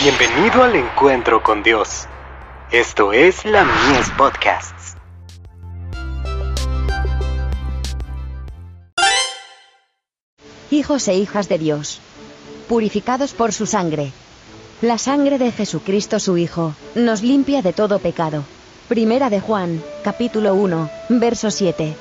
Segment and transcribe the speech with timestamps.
[0.00, 2.06] Bienvenido al encuentro con Dios.
[2.70, 4.94] Esto es la Mies Podcasts.
[10.70, 11.98] Hijos e hijas de Dios,
[12.68, 14.12] purificados por su sangre.
[14.82, 18.44] La sangre de Jesucristo su Hijo, nos limpia de todo pecado.
[18.86, 21.96] Primera de Juan, capítulo 1, verso 7.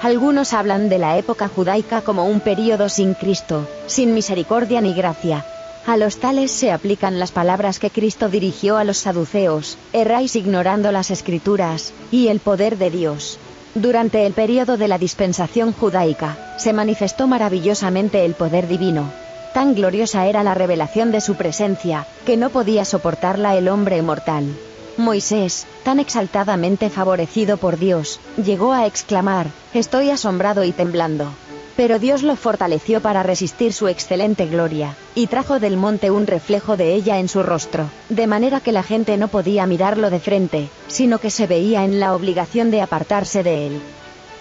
[0.00, 5.44] Algunos hablan de la época judaica como un período sin Cristo, sin misericordia ni gracia.
[5.86, 10.90] A los tales se aplican las palabras que Cristo dirigió a los saduceos, erráis ignorando
[10.90, 13.38] las escrituras, y el poder de Dios.
[13.76, 19.12] Durante el período de la dispensación judaica, se manifestó maravillosamente el poder divino.
[19.54, 24.56] Tan gloriosa era la revelación de su presencia, que no podía soportarla el hombre mortal.
[24.96, 31.30] Moisés, tan exaltadamente favorecido por Dios, llegó a exclamar, Estoy asombrado y temblando.
[31.76, 36.76] Pero Dios lo fortaleció para resistir su excelente gloria, y trajo del monte un reflejo
[36.76, 40.68] de ella en su rostro, de manera que la gente no podía mirarlo de frente,
[40.88, 43.80] sino que se veía en la obligación de apartarse de él.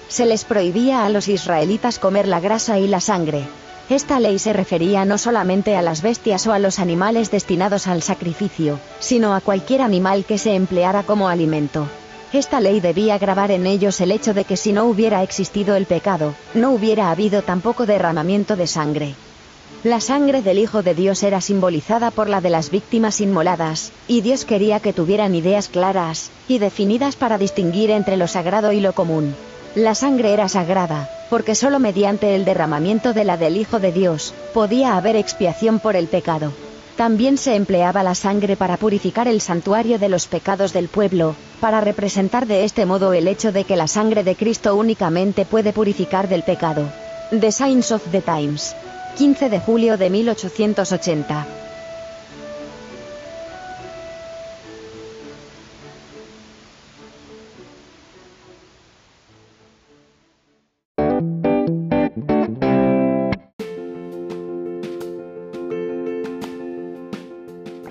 [0.08, 3.44] Se les prohibía a los israelitas comer la grasa y la sangre,
[3.90, 8.02] esta ley se refería no solamente a las bestias o a los animales destinados al
[8.02, 11.88] sacrificio, sino a cualquier animal que se empleara como alimento.
[12.36, 15.86] Esta ley debía grabar en ellos el hecho de que si no hubiera existido el
[15.86, 19.16] pecado, no hubiera habido tampoco derramamiento de sangre.
[19.86, 24.20] La sangre del Hijo de Dios era simbolizada por la de las víctimas inmoladas, y
[24.20, 28.92] Dios quería que tuvieran ideas claras y definidas para distinguir entre lo sagrado y lo
[28.92, 29.34] común.
[29.74, 34.34] La sangre era sagrada, porque solo mediante el derramamiento de la del Hijo de Dios,
[34.54, 36.52] podía haber expiación por el pecado.
[36.96, 41.82] También se empleaba la sangre para purificar el santuario de los pecados del pueblo, para
[41.82, 46.30] representar de este modo el hecho de que la sangre de Cristo únicamente puede purificar
[46.30, 46.90] del pecado.
[47.38, 48.76] The Signs of the Times.
[49.18, 51.65] 15 de julio de 1880.